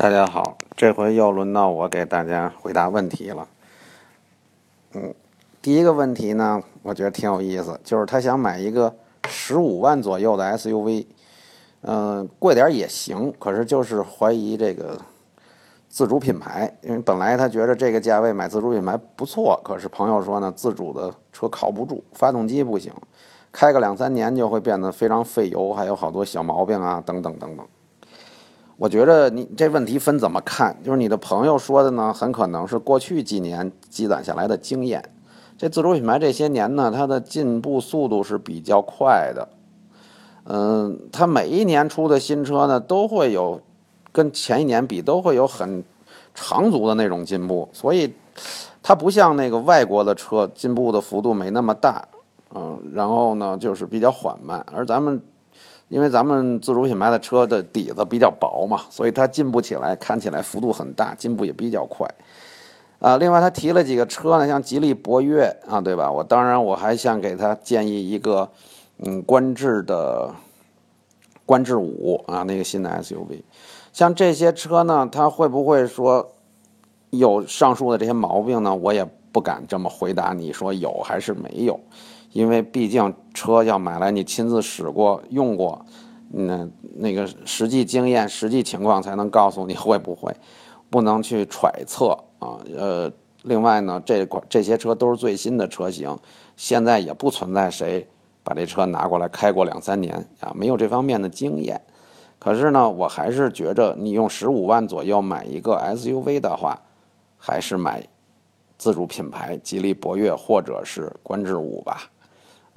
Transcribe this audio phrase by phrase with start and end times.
[0.00, 3.48] 大家好，这回又轮到我给大家回答问题了。
[4.94, 5.12] 嗯，
[5.60, 8.94] 第一个问题呢，我觉得挺有意思，就是他想买一个
[9.26, 11.04] 十五万左右的 SUV，
[11.80, 14.96] 嗯、贵点也行，可是就是怀疑这个
[15.88, 22.92] 自主品牌，因为本来他觉得这个价位买自主品牌不错，可是朋友说呢，自主的车靠不住，发动机不行，
[23.50, 27.66] 开个两三年就会变得非常费油，还有好多小毛病啊，等等等等。
[28.78, 35.02] 我觉得你这问题分怎么看，就是你的朋友说的呢，很可能是过去几年积攒下来的经验。
[35.56, 39.48] 这自主品牌这些年呢，它的进步速度是比较快的。
[40.44, 43.60] 嗯，它每一年出的新车呢，都会有
[44.12, 45.82] 跟前一年比都会有很
[46.32, 48.14] 长足的那种进步，所以
[48.80, 52.06] 它不像那个外国的车进步的幅度没那么大，
[52.54, 55.20] 嗯，然后呢就是比较缓慢，而咱们。
[55.88, 62.08] 因为咱们自主品牌的车的底子比较薄嘛，所以它进步起来看起来幅度很大，进步也比较快。
[63.00, 66.10] 啊，另外他提了几个车呢，像吉利博越啊，对吧？
[66.10, 68.48] 我当然我还想给他建议一个，
[68.98, 70.34] 嗯，观致的
[71.46, 73.40] 观致五啊，那个新的 SUV。
[73.92, 76.32] 像这些车呢，它会不会说
[77.10, 78.74] 有上述的这些毛病呢？
[78.74, 81.78] 我也不敢这么回答你说有还是没有。
[82.32, 85.84] 因为毕竟车要买来，你亲自使过、用过，
[86.30, 90.34] 那那个实际经验、实际情况才能告诉你会不会，
[90.90, 92.60] 不能去揣测啊。
[92.76, 93.10] 呃，
[93.42, 96.16] 另外呢，这款这些车都是最新的车型，
[96.56, 98.06] 现在也不存在谁
[98.42, 101.80] 把这车拿过来开过两三年啊，没有这方面的经验。
[102.38, 106.80] 可是呢，我还是觉着你用十五万左右买一个 SUV 的话，
[107.36, 108.06] 还是买
[108.76, 112.02] 自主品牌吉利博越或者是观致五吧。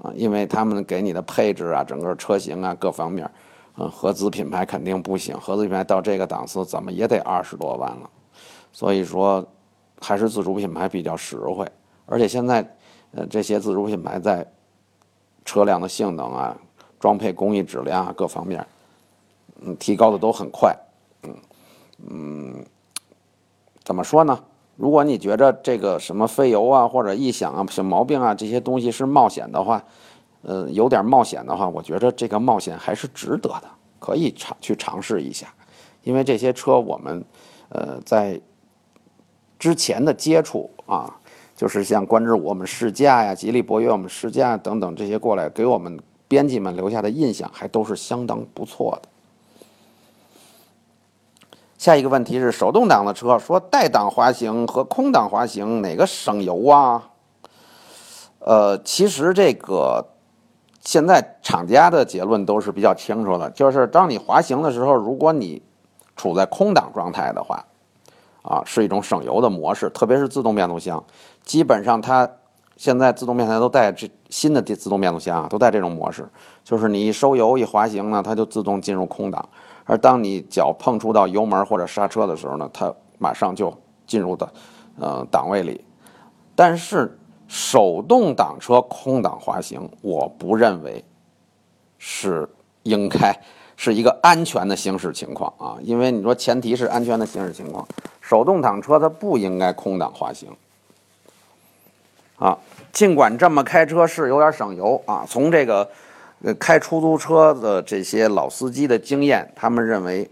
[0.01, 3.29] 啊，因为他们给你的配置啊，整个车型啊，各方面，
[3.77, 8.09] 嗯，合资品牌肯定不行，合资品牌到这个档次怎么也得二十多万了，
[8.71, 9.45] 所以说
[9.99, 11.67] 还是自主品牌比较实惠，
[12.07, 12.67] 而且现在，
[13.11, 14.45] 呃，这些自主品牌在
[15.45, 16.57] 车辆的性能啊、
[16.99, 18.65] 装配工艺质量啊各方面，
[19.61, 20.75] 嗯，提高的都很快，
[21.23, 21.35] 嗯
[22.09, 22.65] 嗯，
[23.83, 24.43] 怎么说呢？
[24.81, 29.83] 如果你觉着这个什么费油啊或者异响啊小毛病啊这些东西是冒险的话，
[30.41, 33.65] 呃，有点冒险的话，我觉着这个冒险还是值得的，
[33.99, 35.53] 可以尝去尝试一下，
[36.01, 37.23] 因为这些车我们，
[37.69, 38.41] 呃，在
[39.59, 41.15] 之前的接触啊，
[41.55, 49.09] 就是像观致我们试驾呀、吉利博越我们试驾等等这些过来给我们编辑们留下的印象还都是相当不错的。
[51.81, 57.09] 下一个问题是手动挡的车，说带档滑行和空档滑行哪个省油啊？
[58.37, 60.05] 呃，其实这个
[60.79, 65.59] 现在厂家的结论都是比较清楚的，就是当你滑行的时候，如果你
[66.15, 67.65] 处在空档状态的话，
[68.43, 71.03] 啊，是一种省油的模式，特别是自动变速箱，
[71.43, 72.29] 基本上它
[72.77, 76.29] 现在自动变速箱都带这新的自动变速箱啊，都带这种模式，
[76.63, 79.49] 就是你一收油一滑行呢，它就自动进入空档。
[79.91, 84.53] 而当你脚碰触到油门或者刹车的时候呢，它马上就进入的，
[84.97, 85.83] 呃，档位里。
[86.55, 87.19] 但是
[87.49, 91.03] 手动挡车空档滑行，我不认为
[91.97, 92.47] 是
[92.83, 93.37] 应该
[93.75, 97.85] 是一个安全的行驶情况啊，因为你说前提是安全的行驶情况，
[98.21, 100.47] 手动挡车它不应该空档滑行。
[102.37, 102.57] 啊，
[102.93, 105.85] 尽管这么开车是有点省油啊，从这个。
[106.43, 110.27] 呃，开出租车的这些老司机的经验，他们认为，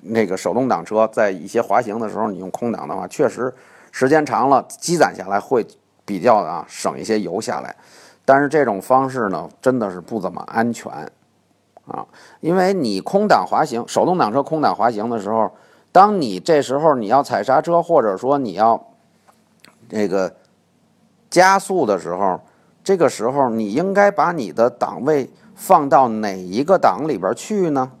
[0.00, 3.54] 那个手动挡车在一些滑行的时候，你用空档的话，确实
[3.92, 5.64] 时间长了积攒下来会
[6.04, 7.76] 比较啊省一些油下来。
[8.24, 10.90] 但是这种方式呢，真的是不怎么安全
[11.86, 12.04] 啊，
[12.40, 15.48] 因为你空档滑行，手动挡车空档滑行的时候，
[15.92, 18.84] 当你这时候你要踩刹车，或者说你要
[19.88, 20.34] 这个
[21.30, 22.40] 加速的时候。
[22.88, 27.92] 这个时候，你应该把你的档位放到哪一个档里边去呢？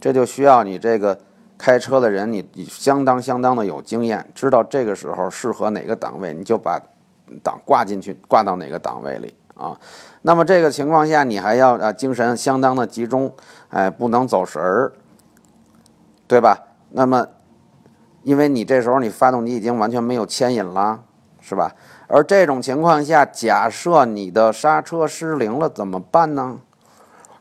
[0.00, 1.20] 这就需要你这个
[1.58, 6.80] 开车的人，你你相当相当的有经验，知道这个时候适合哪个档位，你就把
[7.42, 9.78] 档挂进去，挂到哪个档位里啊。
[10.22, 13.30] 那么这个情况下，你还要啊精神相当的集中，
[13.68, 14.92] 哎，不能走神儿，
[16.26, 16.58] 对吧？
[16.92, 17.26] 那么，
[18.22, 21.02] 因为你这时候你发动机已经完全没有牵引了，
[21.42, 21.74] 是吧？
[22.12, 26.58] 而这种情况下，假设你的刹车失灵了怎么办呢？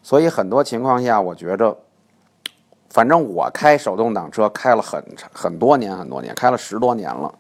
[0.04, 1.75] 所以很多情况下，我觉着，
[2.89, 7.33] 反正我开手动挡车开了很很多年很多年，开了十多年了，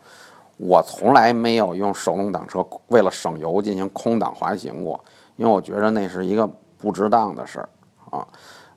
[0.57, 4.99] 我从来没有用手动挡车为了省油进行空档滑行过，
[5.35, 6.49] 因为我觉得那是一个
[6.79, 7.69] 不值当的事儿
[8.09, 8.27] 啊。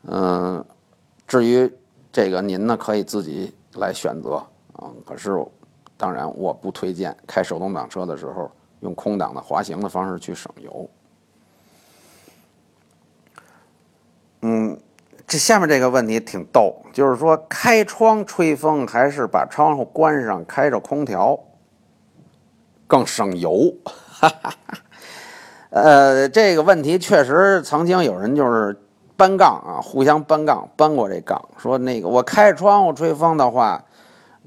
[0.02, 0.64] 嗯，
[1.26, 1.72] 至于
[2.12, 4.34] 这个您呢，可以自己来选择
[4.74, 4.90] 啊。
[5.06, 5.42] 可是，
[6.02, 8.50] 当然我不推荐开手动挡车的时候
[8.80, 10.90] 用空挡的滑行的方式去省油。
[14.40, 14.76] 嗯，
[15.28, 21.38] 这下面这个问题挺逗，就是说开窗吹风还是把窗户关上开着空调
[22.88, 23.72] 更省油？
[23.84, 24.52] 哈哈。
[25.70, 28.76] 呃，这个问题确实曾经有人就是
[29.16, 33.84] 搬杠啊，互相搬杠，搬过这杠，说那个我开窗户吹风的话，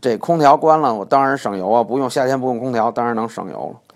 [0.01, 3.95] 这空调关了，我当然省油啊，不用夏天不用空调，当然能省油了。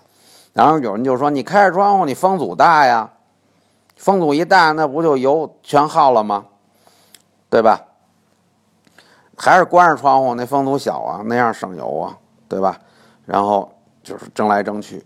[0.54, 3.12] 然后有人就说你开着窗户，你风阻大呀，
[3.96, 6.46] 风阻一大，那不就油全耗了吗？
[7.50, 7.86] 对吧？
[9.38, 12.18] 还是关着窗户，那风阻小啊，那样省油啊，
[12.48, 12.80] 对吧？
[13.26, 13.72] 然后
[14.04, 15.06] 就是争来争去。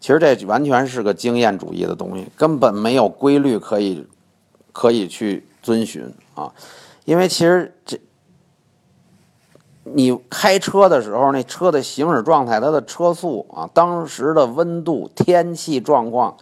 [0.00, 4.06] 其实这完全是个经验主义的东西，根本没有规律可以
[4.72, 6.52] 可以去遵循啊！
[7.04, 8.00] 因为其实这
[9.94, 16.36] 你开车的时候，那车的行驶状态、它的车速啊、当时的温度、天气状况，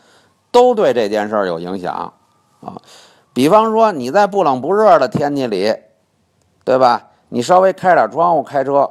[0.50, 2.12] 都对这件事儿有影响
[2.60, 2.76] 啊。
[3.32, 5.74] 比方说你在不冷不热的天气里，
[6.64, 7.08] 对吧？
[7.28, 8.90] 你稍微开点窗户开车，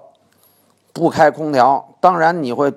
[0.94, 2.74] 不开空调，当然你会。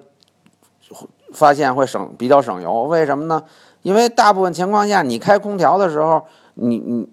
[1.33, 3.45] 发现会省比较省油，为什么呢？
[3.83, 7.09] 因为大部分情况下，你开空调的时候，你你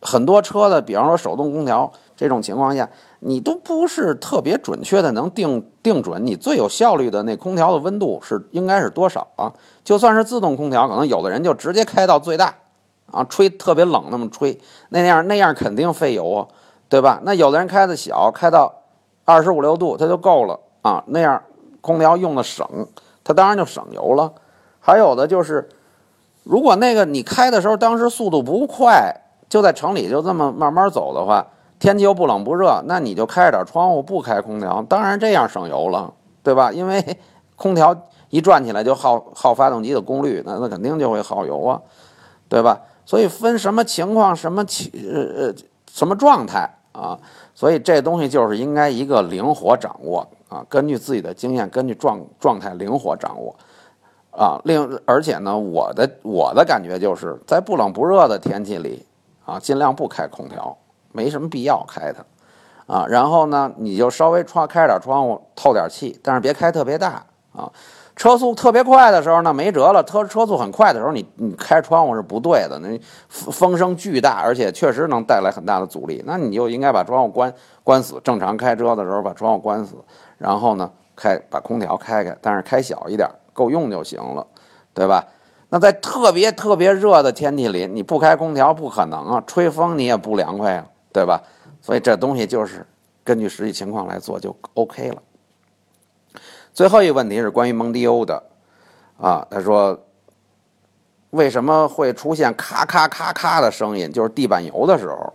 [0.00, 2.86] 很多车的，比方说手动空调这种情况下，
[3.20, 9.50] 你都不是特别准确的能定定准你最有效率的那空调的温度是应该是多少啊？
[9.82, 12.54] 就算是自动空调，可能有的人就直接开到最大
[13.10, 16.46] 啊，吹特别冷那么吹，那样那样肯定费油啊，
[16.90, 17.22] 对吧？
[17.22, 18.82] 那有的人开的小，开到
[19.24, 21.42] 二十五六度它就够了啊，那样
[21.80, 22.68] 空调用的省。
[23.24, 24.30] 它当然就省油了，
[24.78, 25.66] 还有的就是，
[26.42, 29.10] 如果那个你开的时候当时速度不快，
[29.48, 31.46] 就在城里就这么慢慢走的话，
[31.80, 36.12] 天气又不冷不热，那你就开着点窗户，不开空调，当然这样省油了，
[36.44, 36.70] 对吧？
[36.72, 37.18] 因为
[37.56, 37.96] 空调
[38.28, 41.80] 一转起来就耗耗发动机的功率，那那肯定就会耗油啊，
[42.48, 42.80] 对吧？
[43.04, 45.54] 所以分什么情况、什么情呃呃
[45.90, 47.18] 什么状态啊，
[47.54, 50.24] 所以这东西就是应该一个灵活掌握。
[50.50, 53.54] 啊，根据自己的经验，根据状状态灵活掌握，
[54.32, 59.06] 啊，另而且呢，我的我的感觉就是在不冷不热的天气里，
[59.46, 60.76] 啊，尽量不开空调，
[61.12, 67.70] 没什么必要开它，啊，然后呢，你就稍微窗开点窗户透点气，但是别开特别大，啊，
[68.16, 77.52] 车速特别快的时候呢，没辙了，车车速很快的时候，你你开窗户是不对的，那风声巨大，而且确实能带来很大的阻力，那你就应该把窗户关
[77.82, 79.96] 关死，正常开车的时候把窗户关死。
[80.38, 84.46] 然后呢，开把空调开开，但是开小一点，够用就行了，
[84.94, 85.24] 对吧？
[85.72, 91.42] 那在特别特别热的天气里，你不开空调不可能啊，吹风你也不凉快啊，对吧？
[91.80, 92.86] 所以这东西就是
[93.24, 95.22] 根据实际情况来做就 OK 了。
[96.72, 98.42] 最后一个问题是关于蒙迪欧的，
[99.18, 100.06] 啊，他说
[101.30, 104.12] 为什么会出现咔咔咔咔的声音？
[104.12, 105.32] 就是地板油的时候。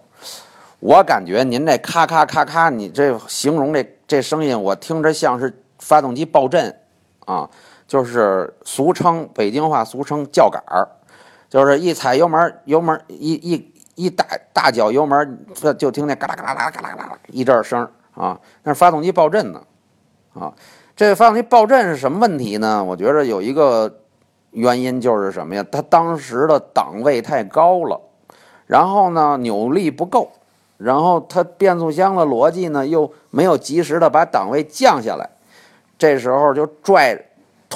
[0.80, 6.80] 我感觉您这咔咔咔咔，你这形容这这声音，我听着像是发动机爆震，
[7.26, 7.50] 啊，
[7.88, 10.88] 就是俗称北京话俗称叫杆儿，
[11.50, 15.46] 就是一踩油门，油门一一一大大脚油门，
[15.78, 19.62] 就听见嘎啦嘎啦嘎啦嘎啦嘎啦一阵声啊，那是发动机爆震呢，
[20.34, 20.54] 啊，
[20.96, 22.84] 这发动机爆震是什么问题呢？
[22.84, 24.02] 我觉得有一个
[24.52, 25.66] 原因就是什么呀？
[25.72, 28.00] 它当时的档位太高了，
[28.68, 30.32] 然后呢扭力不够。
[30.78, 35.30] 然后它变速箱的逻辑呢，又没有及时的把档位降下来，
[35.98, 37.18] 这时候就拽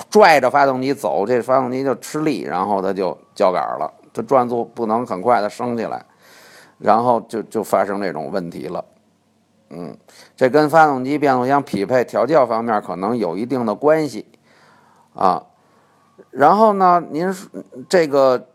[0.09, 6.05] 拽着发动机走，这发动机就吃力，然后它就叫杆了，它转速不能很快的升起来，
[6.79, 8.83] 然后就就发生这种问题了。
[9.69, 9.95] 嗯，
[10.35, 14.25] 这跟发动机变速箱匹配调教方面可能有一定的关系
[15.13, 15.45] 啊。
[16.31, 17.31] 然后呢，您
[17.87, 18.47] 这个。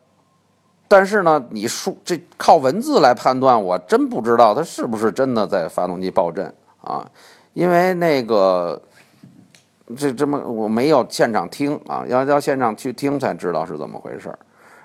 [0.87, 7.05] 但是呢，你说这靠文字来判断，我真不知道它是不是真的在发动机爆震啊？
[7.55, 8.81] 因为那个
[9.97, 14.39] 这这么我没有现场听啊，要要现场去听才知道是怎么回事儿。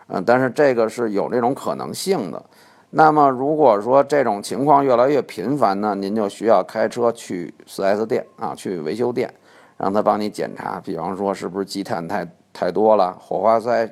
[0.07, 2.43] 嗯，但是这个是有这种可能性的。
[2.91, 9.33] 那么如果说这种情况越来越频繁呢，您就需要开车去 4S 店啊，去维修店，
[9.77, 13.89] 让他帮你检查，比方说是不是积碳太太多了，火花塞。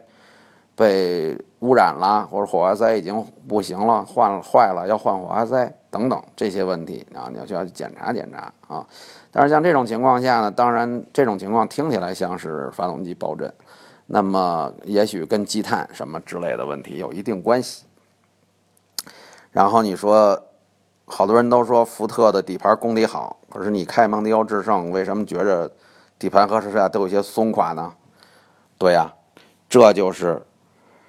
[0.79, 8.85] 被污染了，或者火花塞已经不行了，换了坏了要换火花塞等等这些问题啊，你要需要去检查检查啊。
[9.31, 13.51] 但是像这种情况下呢，当然这种情况听起来像是发动机爆震，
[14.05, 17.86] 那么也许跟积碳什么之类的问题有一定关系。
[19.51, 20.41] 然后你说
[21.05, 25.71] 好多人都说福特的底盘功底好，可是你开蒙迪欧致胜，为什么觉着
[26.19, 27.93] 底盘和车架都有些松垮呢？
[28.77, 29.13] 对呀，
[29.67, 30.41] 这就是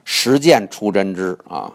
[0.04, 1.72] 实践出真知啊。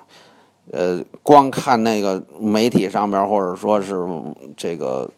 [0.71, 4.07] 呃，光看那个媒体上边或者说是
[4.55, 5.09] 这个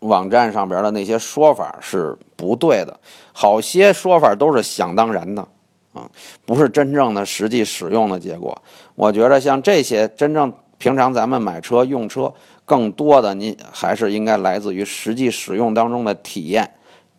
[0.00, 3.00] 网站上边的那些说法是不对的，
[3.32, 5.48] 好些说法都是想当然的
[5.92, 6.08] 啊，
[6.46, 8.56] 不是真正的实际使用的结果。
[8.94, 10.52] 我觉得像这些真正。
[10.80, 12.32] 平常咱们买车用车，
[12.64, 16.70] 更多的你还是应该来自于实际使用当中的体验，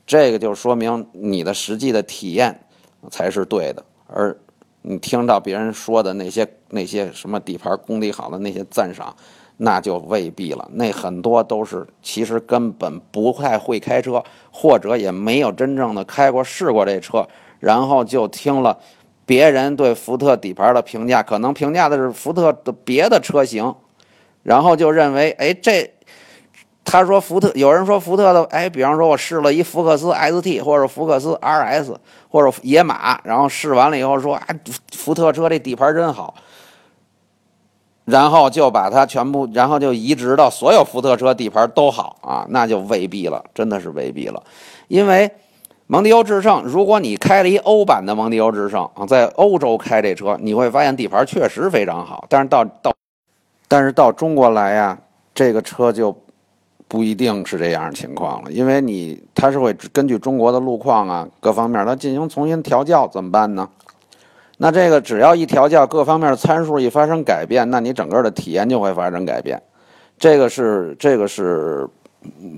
[0.07, 2.57] 这个就说明你的实际的体验
[3.11, 4.33] 才是对的，而
[4.81, 9.13] 你听到别人说的那些那些什么底盘功底好的那些赞赏，
[9.57, 17.27] 那就未必了，那很多都是其实根本不太会开车，或者也没有真正的开过试过这车，
[17.59, 18.77] 然后就听了。
[19.25, 23.75] 别人对福特底盘的评价，可能评价的是福特的别的车型，
[24.41, 25.93] 然后就认为，哎，这
[26.83, 31.95] 他说福特，有人说福特的，哎，比方说我试了一福克斯 ST 或者福克斯 RS
[32.29, 34.47] 或者野马，然后试完了以后说，啊，
[34.93, 36.33] 福特车这底盘真好，
[38.05, 44.41] 然后就把它全部，然后就移植到所有福特车底盘都好啊，那就未必了，真的是未必了，
[44.87, 45.31] 因为。
[45.91, 52.27] 蒙迪欧致胜，如果你开了一欧版的蒙迪欧致胜啊，在欧洲开这车，你会发现底盘确实非常好。
[52.29, 52.93] 但是到到，
[53.67, 54.95] 但是到中国来呀，
[55.33, 56.15] 这个车就
[56.87, 63.67] 不一定是这样情况了，因为你它是会根据中国的路况啊各方面，它进行重新调教，怎么办呢？
[64.59, 69.59] 那这个只要一调教，各方面的参数一发生改变，那你整个的体验就会发生改变。
[70.19, 71.89] 这个是这个是。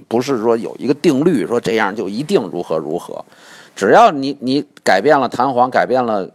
[0.08, 3.24] 不是说有一个定律，说这样就一定如何如何，
[3.76, 6.30] 只要你你改变了弹簧，改变了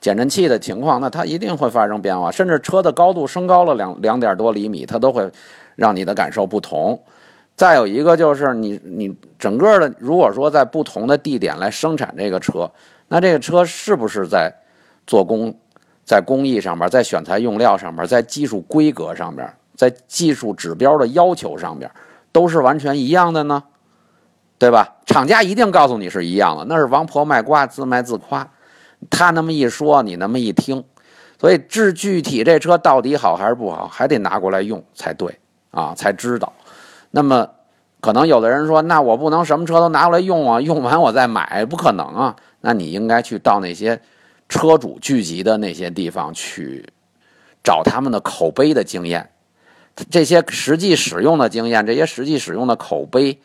[0.00, 5.30] 减震器的情况，那它一定会发生变化，甚至车的高度升高了两两点多厘米，它都会
[5.76, 7.00] 让你的感受不同。
[7.56, 12.70] 再有一个就是你你整个的，如果说在不同的地点来生产这个车，
[13.08, 14.50] 那这个车是不是在
[15.06, 15.54] 做工、
[16.04, 21.90] 在工艺上面、在选材用料上面、在技术规格上面、在技术指标的要求上面？
[22.32, 23.64] 都是完全一样的呢，
[24.58, 24.96] 对吧？
[25.06, 28.48] 厂家一定告诉你是一样的，那是王婆卖瓜自卖自夸。
[29.08, 30.84] 他那么一说，你那么一听，
[31.40, 35.38] 所以至具体这车到底好还是不好，还得拿过来用才对
[35.70, 36.52] 啊，才知道。
[37.10, 37.48] 那么
[38.00, 42.36] 可能有的人说，那我不能什么车都拿过来用啊，用完我再买，不可能啊。
[42.60, 44.00] 那你应该去到那些
[44.48, 46.86] 车主聚集的那些地方去
[47.64, 49.30] 找他们的口碑的经验。
[50.10, 53.38] 这些实际使用的经验，这些实际使用的口碑，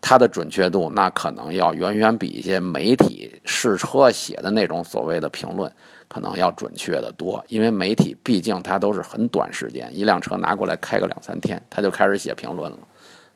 [0.00, 5.70] 它的准确度那可能要远远比一些媒体试车写的那种所谓的评论
[6.08, 7.44] 可能要准确的多。
[7.48, 12.78] 因为媒体毕竟它都是很短时间，一辆车拿过来开个两三天，他就开始写评论了，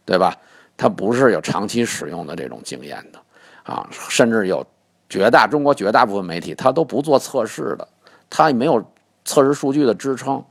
[0.05, 0.37] 对吧？
[0.77, 3.21] 他不是有长期使用的这种经验的
[3.63, 4.67] 啊，甚至有
[5.09, 7.87] 绝大中国绝大部分媒体他都不做测试的，
[8.29, 8.85] 他也没有
[9.25, 10.45] 测试数据的支撑。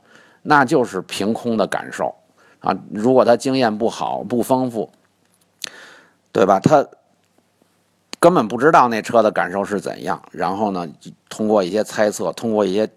[0.44, 2.14] 那就是凭空的感受
[2.60, 2.78] 啊！
[2.92, 4.92] 如果他经验不好、不丰富，
[6.32, 6.60] 对吧？
[6.60, 6.86] 他
[8.20, 10.22] 根本不知道那车的感受是怎样。
[10.32, 10.88] 然后呢，
[11.30, 12.88] 通过一些猜测，通过一些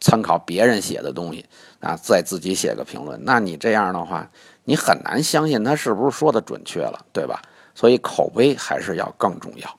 [0.00, 1.46] 参考别人写的东西
[1.80, 3.18] 啊，再自己写个评论。
[3.24, 4.28] 那你这样的话，
[4.64, 7.40] 你很难相信他是不是说的准确了，对吧？
[7.74, 9.78] 所以口碑还是要更重要。